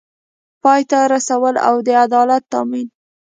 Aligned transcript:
پای 0.63 0.81
ته 0.89 0.99
رسول 1.13 1.55
او 1.67 1.75
د 1.87 1.87
عدالت 2.05 2.43
تامین 2.53 2.87